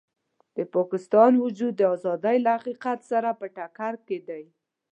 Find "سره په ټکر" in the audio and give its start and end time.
3.11-3.93